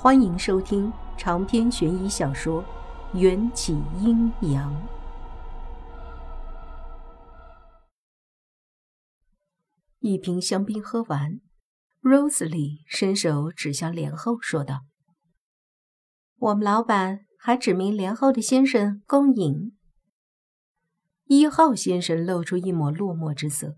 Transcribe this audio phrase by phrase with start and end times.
[0.00, 2.62] 欢迎收听长篇悬疑小说
[3.18, 4.72] 《缘起阴阳》。
[9.98, 11.40] 一瓶香槟喝完
[12.00, 14.82] ，Rosely 伸手指向莲后，说道
[16.38, 19.76] ：“我们老板还指明莲后的先生共饮。”
[21.26, 23.74] 一号先生露出一抹落寞之色：“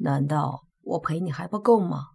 [0.00, 2.12] 难道我陪你还不够吗？”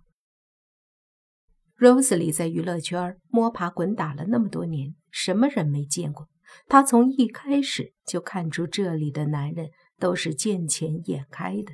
[1.84, 6.30] Rosely 在娱乐圈摸爬滚打了那么多年，什么人没见过？
[6.70, 11.74] 她从一开始就看出这里的男人都是见钱眼开的。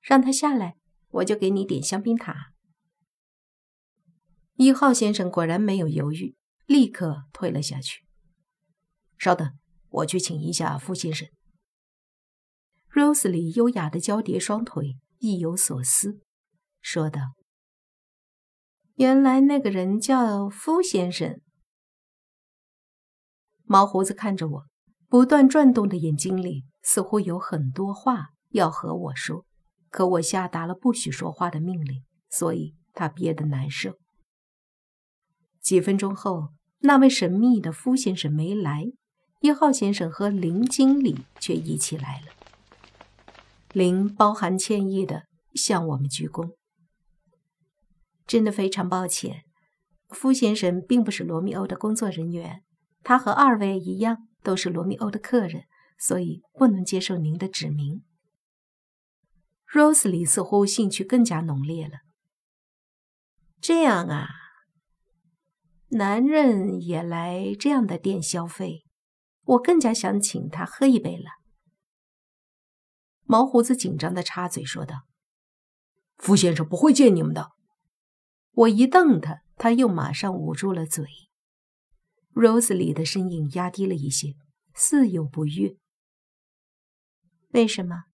[0.00, 0.76] 让他下来，
[1.10, 2.52] 我就给你点香槟塔。
[4.54, 8.04] 一号先生果然没有犹豫，立刻退了下去。
[9.18, 11.26] 稍等，我去请一下傅先生。
[12.92, 16.20] Rosely 优雅的交叠双腿，意有所思，
[16.80, 17.20] 说道。
[18.94, 21.40] 原来那个人叫夫先生。
[23.64, 24.64] 毛胡子看着我，
[25.08, 29.44] 不断转动的眼睛里似乎有很多话要和我说，
[29.90, 33.98] 可我下达了不许说话的命令，所以他憋得难受。
[35.60, 38.84] 几分钟后，那位神秘的夫先生没来，
[39.40, 42.26] 一号先生和林经理却一起来了。
[43.72, 46.54] 林包含歉意的向我们鞠躬。
[48.26, 49.44] 真的非常抱歉，
[50.08, 52.62] 夫先生并不是罗密欧的工作人员，
[53.02, 55.64] 他和二位一样都是罗密欧的客人，
[55.98, 58.02] 所以不能接受您的指名。
[59.70, 61.98] Rosely 似乎兴趣更加浓烈了。
[63.60, 64.28] 这样啊，
[65.88, 68.84] 男人也来这样的店消费，
[69.42, 71.24] 我更加想请他喝一杯了。
[73.24, 75.06] 毛胡子紧张的插嘴说道
[76.16, 77.52] ：“傅先生不会见你们的。”
[78.54, 81.04] 我一瞪他，他又马上捂住了嘴。
[82.34, 84.34] Rosely 的声音压低了一些，
[84.74, 85.76] 似有不悦。
[87.50, 88.04] 为什么？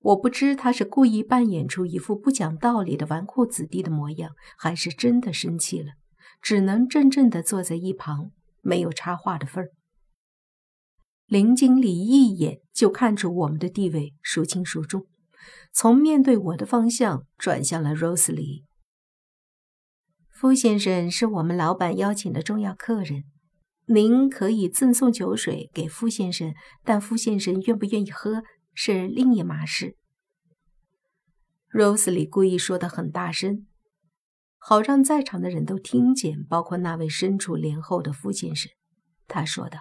[0.00, 5.92] 我不知他是故意扮演出一副不讲道理的纨绔子弟的模样，还是真的生气了，
[6.40, 8.32] 只能怔怔地坐在一旁，
[8.62, 9.70] 没有插话的份儿。
[11.26, 15.06] 林经理一眼就看出我们的地位孰轻孰重，
[15.72, 18.64] 从面对我的方向转向了 Rosely。
[20.32, 23.22] 傅先生是我们老板邀请的重要客人，
[23.86, 28.42] 您可以赠送酒水给傅先生，但傅先生愿不愿意喝
[28.74, 29.96] 是另一码事。
[31.70, 33.66] Rosely 故意说的很大声，
[34.58, 38.72] 好让在场的人都听见，包括那位身处帘后的傅先生。
[39.28, 39.78] 他说道：“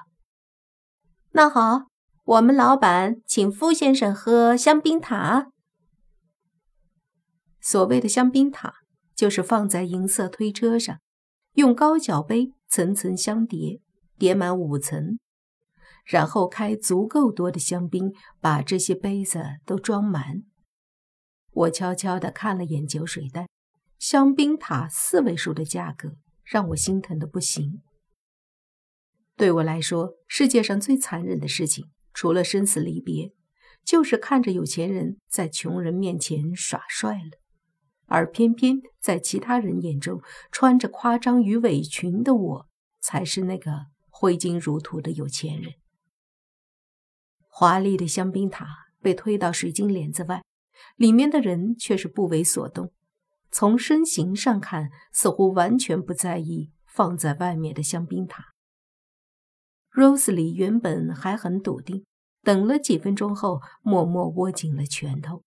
[1.34, 1.88] 那好，
[2.24, 5.48] 我们老板请傅先生喝香槟塔。
[7.60, 8.76] 所谓的香槟塔。”
[9.22, 11.00] 就是放在银色推车上，
[11.54, 13.80] 用高脚杯层层相叠，
[14.18, 15.20] 叠满五层，
[16.04, 20.42] 然后开足够多的香槟，把这些杯子都装满。
[21.52, 23.48] 我悄悄地看了眼酒水单，
[24.00, 27.84] 香槟塔四位数的价格让我心疼的不行。
[29.36, 33.36] 对我来说，世界上最残忍的事情，除了生死离别，
[33.86, 37.41] 就是看着有钱人在穷人面前耍帅了。
[38.12, 42.68] 而偏偏在其他人眼中，穿着夸张鱼尾裙的我，
[43.00, 45.76] 才是那个挥金如土的有钱人。
[47.48, 48.68] 华丽的香槟塔
[49.02, 50.44] 被推到水晶帘子外，
[50.98, 52.92] 里面的人却是不为所动。
[53.50, 58.44] 从身形上看，似乎完全不在意放在外面的香槟塔。
[59.94, 62.04] Rosely 原本还很笃定，
[62.44, 65.44] 等了几分钟后，默默握紧了拳头。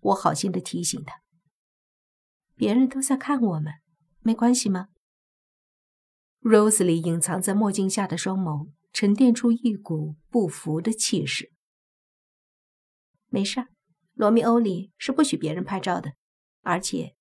[0.00, 1.22] 我好心的提醒他。
[2.56, 3.74] 别人都在看我们，
[4.20, 4.88] 没关系吗
[6.40, 11.52] ？Rosely 隐藏在墨镜下的双眸沉淀出一股不服的气势。
[13.28, 13.68] 没事儿，
[14.14, 16.14] 罗密欧里是不许别人拍照的。
[16.62, 17.14] 而且，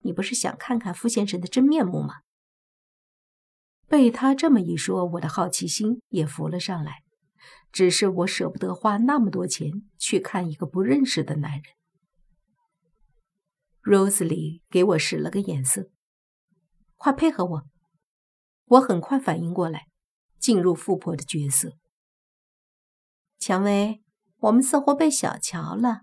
[0.00, 2.22] 你不是想看看傅先生的真面目吗？
[3.86, 7.04] 被他这么一说，我的好奇心也浮了上来。
[7.70, 11.62] 只是我舍不得花那么多钱去看一个不认识的男人。
[13.90, 15.90] Rosely 给我使了个眼色，
[16.94, 17.62] 快配合我！
[18.66, 19.88] 我很快反应过来，
[20.38, 21.72] 进入富婆的角色。
[23.40, 24.00] 蔷薇，
[24.42, 26.02] 我们似乎被小瞧了。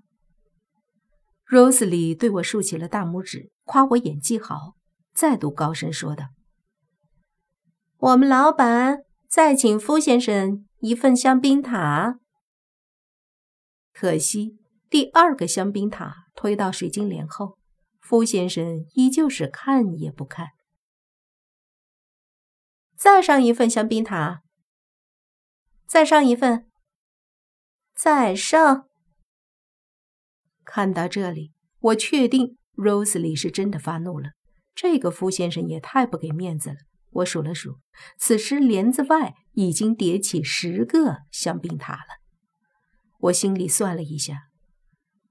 [1.49, 4.75] Rosely 对我竖起了大拇指，夸我演技好，
[5.13, 6.25] 再度高声说道
[7.99, 12.19] ：“我们老板再请夫先生一份香槟塔。”
[13.95, 14.57] 可惜，
[14.89, 17.56] 第二个香槟塔推到水晶帘后。
[18.09, 20.51] 傅先生依旧是看也不看。
[22.95, 24.43] 再上一份香槟塔。
[25.85, 26.69] 再上一份。
[27.93, 28.87] 再上。
[30.63, 34.29] 看到这里，我确定 Rose 里是真的发怒了。
[34.73, 36.77] 这个傅先生也太不给面子了。
[37.09, 37.81] 我数了数，
[38.17, 42.21] 此时帘子外已经叠起十个香槟塔了。
[43.19, 44.43] 我心里算了一下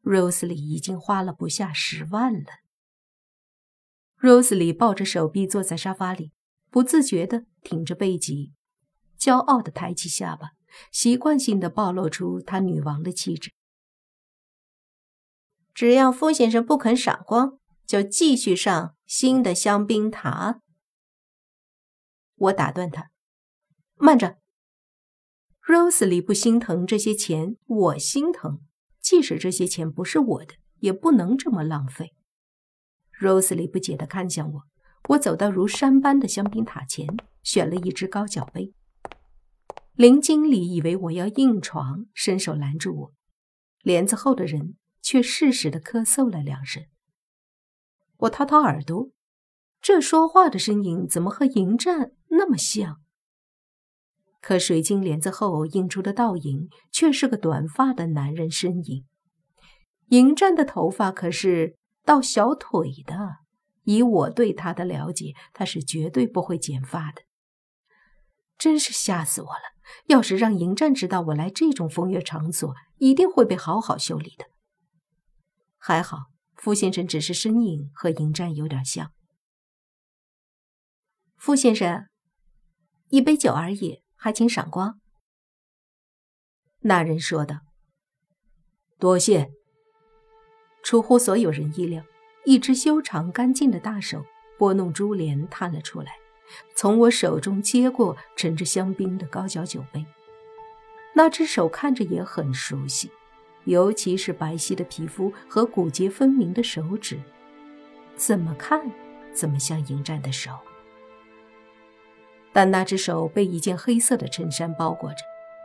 [0.03, 2.66] ，Rose 里已经花了不下十万了。
[4.21, 6.33] Rose 里抱着手臂坐在沙发里，
[6.71, 8.53] 不自觉地挺着背脊，
[9.19, 10.51] 骄傲地抬起下巴，
[10.91, 13.53] 习惯性地暴露出她女王的气质。
[15.75, 20.63] 只要傅先生不肯赏光，就继续上新的香槟塔。
[22.37, 23.11] 我打断他
[23.97, 24.39] ：“慢着
[25.67, 28.61] ，Rose 里不心疼这些钱，我心疼。
[29.01, 32.15] 即使这些钱不是我的，也不能这么浪费。”
[33.21, 34.63] Rosely 不解地看向我，
[35.11, 37.07] 我走到如山般的香槟塔前，
[37.43, 38.73] 选了一只高脚杯。
[39.95, 43.13] 林经理以为我要硬闯，伸手拦住我。
[43.83, 44.77] 帘子后的人。
[45.07, 46.85] 却适时的咳嗽了两声。
[48.17, 49.11] 我掏掏耳朵，
[49.81, 52.97] 这说话的声音怎么和迎战那么像？
[54.41, 59.05] 可水晶帘子后映出的倒影却是个短发的男人身影。
[60.09, 63.39] 迎战的头发可是到小腿的，
[63.83, 67.23] 以我对他的了解，他是绝对不会剪发的。
[68.57, 69.63] 真是吓死我了！
[70.07, 74.47] 要是让迎战知道我来这种风月场所，一定会被好好修理的。
[75.79, 79.13] 还好，傅先生只是身影和迎战有点像。
[81.37, 82.07] 傅先生，
[83.09, 85.01] 一杯酒而已，还请赏光。
[86.83, 87.57] 那人说道
[88.99, 89.51] ：“多谢。”
[90.87, 92.01] 出乎所有人意料，
[92.45, 94.25] 一只修长干净的大手
[94.57, 96.13] 拨弄珠帘探了出来，
[96.77, 100.07] 从我手中接过盛着香槟的高脚酒杯。
[101.13, 103.11] 那只手看着也很熟悉。
[103.65, 107.19] 尤其是白皙的皮肤和骨节分明的手指，
[108.15, 108.81] 怎么看
[109.33, 110.53] 怎么像迎战的手。
[112.53, 115.17] 但那只手被一件黑色的衬衫包裹着，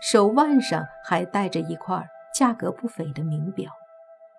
[0.01, 2.03] 手腕上还戴着一块
[2.35, 3.71] 价格不菲的名表，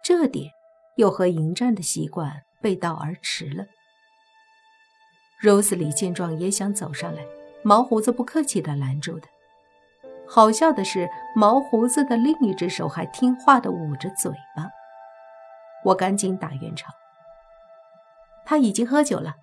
[0.02, 0.52] 这点
[0.96, 3.64] 又和迎战的习惯背道而驰了。
[5.42, 7.24] Rose 里见状也想走上来，
[7.62, 9.28] 毛胡子不客气地拦住他。
[10.28, 14.70] 好笑的是，毛胡子的另一只手还听话的捂着嘴巴。
[15.84, 16.94] 我赶紧打圆场。
[18.44, 19.34] 他已经喝酒了。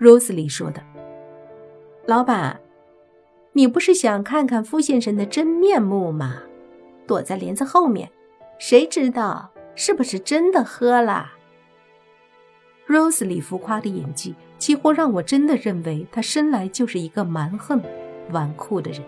[0.00, 0.82] Rose 里说的。
[2.06, 2.60] 老板，
[3.52, 6.42] 你不是想看看傅先生的真面目吗？
[7.06, 8.10] 躲在帘子后面，
[8.58, 11.32] 谁知道是不是真的喝了
[12.86, 17.82] ？Rose 里浮夸的演技几乎让我真的认为他生来就是一个蛮横、
[18.30, 19.02] 纨绔的人。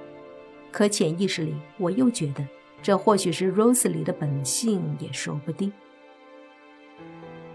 [0.73, 2.45] 可潜意识里，我又觉得
[2.83, 5.73] 这或许是 Rose 里的本性，也说不定。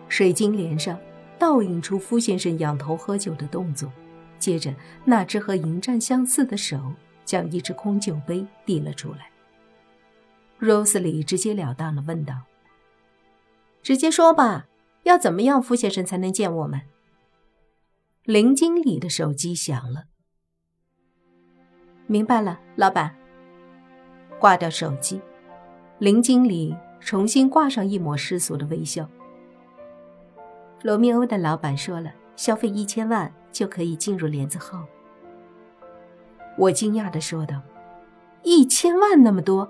[0.08, 0.98] 水晶帘上
[1.38, 3.92] 倒映出傅先生仰头喝酒的动作，
[4.38, 4.74] 接着
[5.04, 6.94] 那只和迎战相似的手
[7.26, 9.30] 将一只空酒杯递了出来。
[10.60, 12.36] Rose 里直截了当的问道
[13.82, 14.68] ：“直接说吧，
[15.04, 16.82] 要怎么样，傅先生才能见我们？”
[18.24, 20.04] 林经理的手机响了。
[22.06, 23.16] 明白了，老板。
[24.40, 25.20] 挂掉手机，
[25.98, 29.10] 林经理重新挂上一抹世俗的微笑。
[30.82, 34.80] 罗密欧的老板说了，消费一千万就可以进入帘子后。
[36.58, 37.62] 我惊讶的说道
[38.44, 39.70] ：“一千万那么多？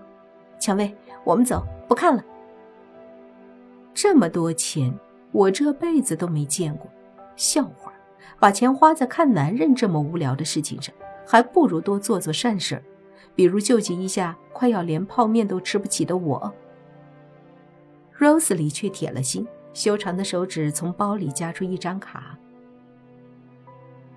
[0.59, 2.23] 蔷薇，我们走，不看了。
[4.01, 4.97] 这么多钱，
[5.33, 6.89] 我这辈子都没见过。
[7.35, 7.91] 笑话，
[8.39, 10.95] 把钱花在看男人这么无聊的事情上。”
[11.27, 12.81] 还不如多做做善事，
[13.35, 16.53] 比如救济一下快要连泡面都吃不起的我。
[18.17, 22.39] Rose 里却铁了心，修长的手指从包里夹出一张卡。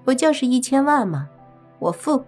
[0.04, 1.28] 不就是一千万吗？
[1.80, 2.24] 我付。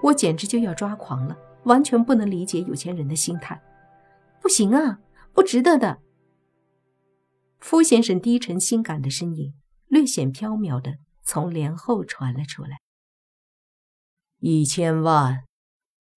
[0.00, 3.62] 我简直就要抓狂了，完全不能理解有钱人的心态。
[4.42, 4.98] 不行啊，
[5.34, 6.00] 不值得的。
[7.58, 9.52] 傅先生低沉性感的身影
[9.88, 10.98] 略显飘渺的。
[11.26, 12.82] 从帘后传了出来。
[14.40, 15.44] 一千万，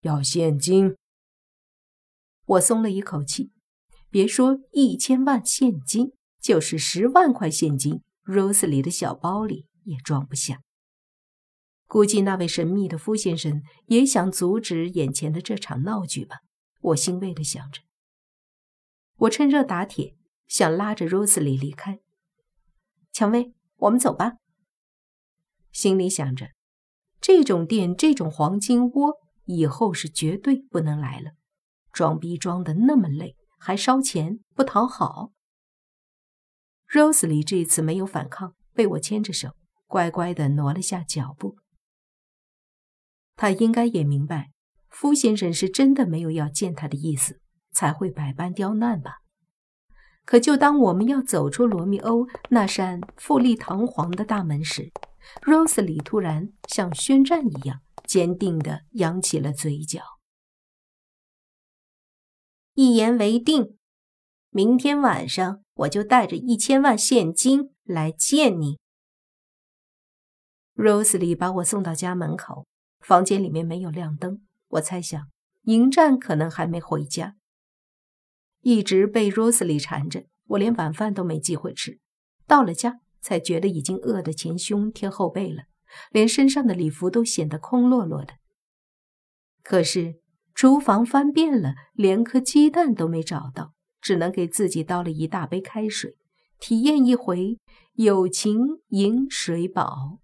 [0.02, 0.94] 要现金。
[2.44, 3.50] 我松了一口气。
[4.10, 10.60] 别说一千万现金，就是十万块现金，Rose 里的小包里也装不下。
[11.86, 16.40] 估计那位神秘的傅先生也想阻止眼前的这场闹剧吧。
[16.80, 17.80] 我欣慰的想着。
[19.18, 20.14] 我趁热打铁，
[20.46, 21.98] 想拉着 Rosely 离开。
[23.12, 24.34] 蔷薇，我们走吧。
[25.72, 26.52] 心里想着，
[27.20, 31.32] 这种店，这种黄金窝，以后是绝对不能来了。
[31.92, 35.32] 装逼装的那么累，还烧钱，不讨好。
[36.88, 39.56] Rosely 这次没有反抗，被我牵着手，
[39.88, 41.56] 乖乖的挪了下脚步。
[43.34, 44.52] 他应该也明白，
[44.88, 47.40] 夫先生是真的没有要见他的意思，
[47.78, 49.18] 才会百般刁难吧。
[50.24, 54.90] 可就当我们要走出罗密欧那扇富丽堂皇的大门时
[55.42, 60.02] ，Rosely 突然像宣战一样坚定地扬起了嘴角。
[62.74, 63.78] 一言为定，
[64.50, 68.80] 明天晚上我就带着一千万现金来见你。
[70.74, 72.66] Rosely 把我送到家门口，
[72.98, 75.30] 房间里面没有亮灯，我猜想
[75.62, 77.36] 迎战可能还没回家。
[78.62, 81.98] 一直被 Rosely 缠着，我连晚饭都没机会吃。
[82.46, 85.64] 到了家，才觉得已经饿得前胸贴后背了，
[86.10, 88.34] 连身上的礼服都显得空落落的。
[89.62, 90.20] 可是
[90.54, 96.16] 厨房翻遍了，连颗鸡蛋都没找到，只能给自己倒了一大杯开水，
[96.58, 97.58] 体验一回
[97.94, 100.18] 友情饮水饱。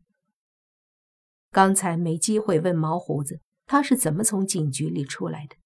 [1.51, 5.57] 刚才没机会问毛胡子，他是怎么从警局里出来的，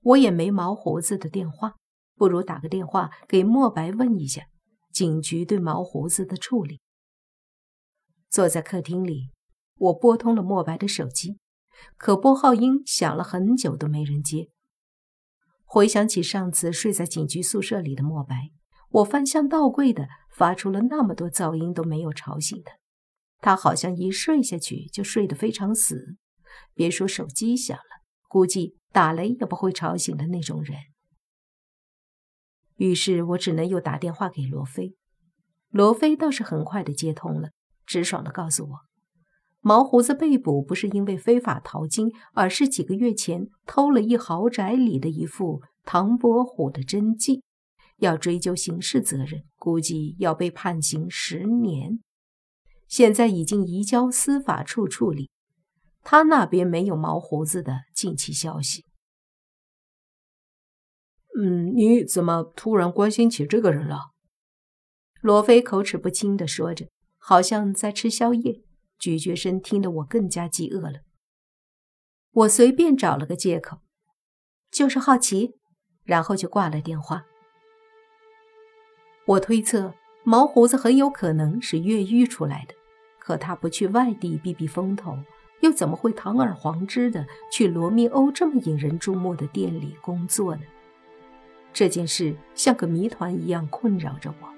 [0.00, 1.74] 我也没毛胡子的电话。
[2.18, 4.42] 不如打个电话给莫白问一下，
[4.92, 6.80] 警局对毛胡子的处理。
[8.28, 9.30] 坐在客厅里，
[9.76, 11.38] 我拨通了莫白的手机，
[11.96, 14.48] 可拨号音响了很久都没人接。
[15.64, 18.50] 回想起上次睡在警局宿舍里的莫白，
[18.90, 22.72] 我翻箱倒柜的发出了那么多噪音都没有吵醒他，
[23.40, 26.16] 他好像一睡下去就睡得非常死，
[26.74, 30.76] 别说手机响了，估计打雷也不会吵醒的那种人。
[32.78, 34.94] 于是我只能又打电话给罗非，
[35.70, 37.50] 罗非倒是很快的接通了，
[37.84, 38.78] 直爽的告诉我，
[39.60, 47.42] 毛胡子被捕不是因为非法淘金，而是几个月前偷了一豪宅里的一副唐伯虎的真迹，
[47.96, 51.98] 要追究刑事责任，估计要被判刑十年，
[52.86, 55.28] 现在已经移交司法处处理，
[56.04, 58.84] 他那边没有毛胡子的近期消息。
[61.40, 64.10] 嗯，你怎么突然关心起这个人了？
[65.20, 68.60] 罗非口齿不清地说着，好像在吃宵夜，
[68.98, 71.02] 咀嚼声听得我更加饥饿了。
[72.32, 73.78] 我随便找了个借口，
[74.72, 75.54] 就是好奇，
[76.02, 77.24] 然后就挂了电话。
[79.26, 82.74] 我推测毛胡子很有可能是越狱出来的，
[83.20, 85.16] 可他不去外地避避风头，
[85.60, 90.62] 又怎么会堂而皇之的去罗密欧这么引人注目的店里工作呢？
[91.72, 94.48] 这件事像个谜团一样困扰着我。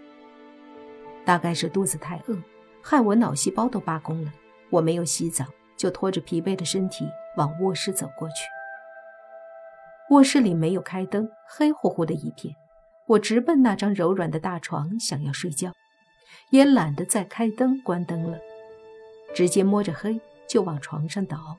[1.25, 2.37] 大概是肚子太饿，
[2.83, 4.33] 害我脑细胞都罢工了。
[4.71, 5.45] 我没有洗澡，
[5.77, 8.35] 就拖着疲惫的身体往卧室走过去。
[10.11, 12.55] 卧室里没有开灯，黑乎乎的一片。
[13.07, 15.73] 我直奔那张柔软的大床，想要睡觉，
[16.51, 18.39] 也懒得再开灯关灯了，
[19.35, 21.57] 直接摸着黑就往床上倒。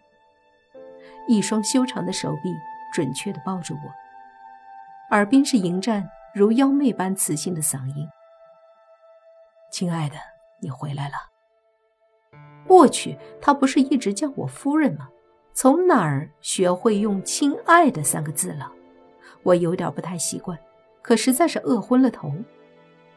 [1.27, 2.51] 一双修长的手臂
[2.93, 4.00] 准确地抱住我。
[5.11, 8.07] 耳边是迎战如妖媚般磁性的嗓音
[9.69, 10.15] ：“亲爱的，
[10.61, 11.15] 你回来了。”
[12.65, 15.09] 我去，他不是一直叫我夫人吗？
[15.53, 18.71] 从哪儿学会用“亲爱的”三个字了？
[19.43, 20.57] 我有点不太习惯，
[21.01, 22.31] 可实在是饿昏了头，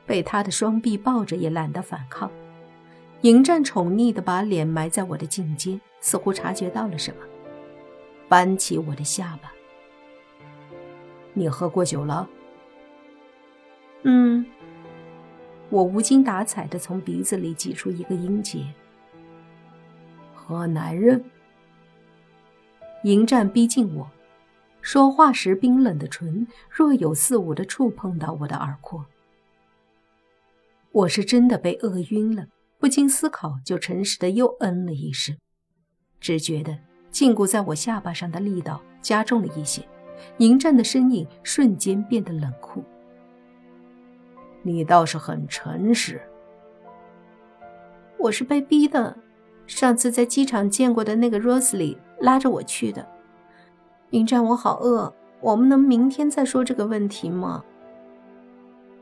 [0.04, 2.28] 被他的双臂抱着也懒得反抗。
[3.20, 7.24] 迎战宠溺地把脸埋在我的颈间，似乎察觉到了什么，
[8.28, 9.52] 扳起我的下巴。
[11.34, 12.28] 你喝过酒了？
[14.04, 14.46] 嗯，
[15.68, 18.64] 我无精打采的从鼻子里挤出一个音节。
[20.32, 21.24] 和男人？
[23.02, 24.10] 迎战逼近我，
[24.80, 29.04] 说话时冰冷的唇若有似无的触碰到我的耳廓。
[30.92, 32.46] 我是真的被饿晕了，
[32.78, 35.36] 不经思考就诚实的又嗯了一声，
[36.20, 36.78] 只觉得
[37.10, 39.86] 禁锢在我下巴上的力道加重了一些。
[40.38, 42.82] 迎战的身影瞬间变得冷酷。
[44.62, 46.20] 你倒是很诚实。
[48.18, 49.16] 我是被逼的，
[49.66, 53.06] 上次在机场见过的那个 Rosely 拉着我去的。
[54.10, 57.62] 迎战，我好饿，我们能明天再说这个问题吗？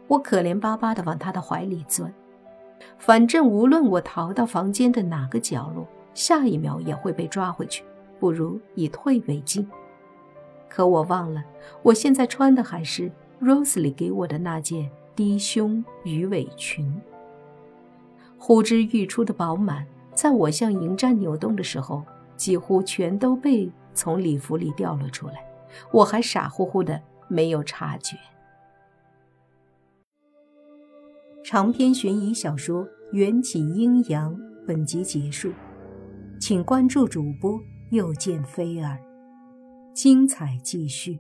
[0.09, 2.13] 我可怜巴巴的往他的怀里钻，
[2.99, 7.85] 反正无论我逃到房间的哪个角落，下一秒也会被抓回去，
[8.19, 9.67] 不如以退为进。
[10.75, 11.45] 可我忘了，
[11.83, 13.13] 我现在穿的还是
[13.43, 16.99] Rosely 给我的那件低胸鱼尾裙。
[18.39, 22.03] 呼之欲出的饱满，在我向迎战扭动的时候，
[22.39, 25.45] 几乎全都被从礼服里掉了出来，
[25.93, 26.99] 我还傻乎乎的
[27.29, 28.17] 没有察觉。
[31.45, 34.35] 长篇悬疑小说《缘起阴阳》
[34.67, 35.53] 本集结束，
[36.41, 37.61] 请关注主播，
[37.91, 38.99] 又见菲儿，
[39.95, 41.19] 精彩继续。